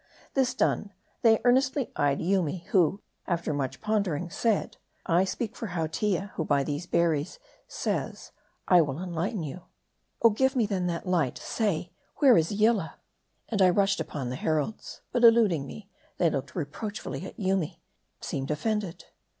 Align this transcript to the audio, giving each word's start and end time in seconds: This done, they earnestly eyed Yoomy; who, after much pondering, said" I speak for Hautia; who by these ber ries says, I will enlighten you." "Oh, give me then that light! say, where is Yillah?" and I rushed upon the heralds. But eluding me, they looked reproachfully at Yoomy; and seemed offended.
This 0.33 0.55
done, 0.55 0.89
they 1.21 1.39
earnestly 1.45 1.91
eyed 1.95 2.21
Yoomy; 2.23 2.65
who, 2.71 3.03
after 3.27 3.53
much 3.53 3.81
pondering, 3.81 4.31
said" 4.31 4.77
I 5.19 5.25
speak 5.25 5.55
for 5.55 5.67
Hautia; 5.67 6.31
who 6.33 6.43
by 6.43 6.63
these 6.63 6.87
ber 6.87 7.11
ries 7.11 7.37
says, 7.67 8.31
I 8.67 8.81
will 8.81 8.99
enlighten 8.99 9.43
you." 9.43 9.65
"Oh, 10.23 10.31
give 10.31 10.55
me 10.55 10.65
then 10.65 10.87
that 10.87 11.05
light! 11.05 11.37
say, 11.37 11.91
where 12.15 12.35
is 12.35 12.51
Yillah?" 12.51 12.95
and 13.49 13.61
I 13.61 13.69
rushed 13.69 13.99
upon 13.99 14.29
the 14.31 14.35
heralds. 14.37 15.01
But 15.11 15.23
eluding 15.23 15.67
me, 15.67 15.87
they 16.17 16.31
looked 16.31 16.55
reproachfully 16.55 17.23
at 17.27 17.39
Yoomy; 17.39 17.73
and 18.17 18.23
seemed 18.25 18.49
offended. 18.49 19.05